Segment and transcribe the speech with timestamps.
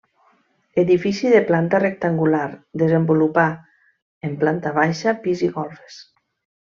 [0.83, 2.45] Edifici de planta rectangular
[2.85, 3.47] desenvolupar
[4.29, 6.01] en planta baixa, pis i golfes.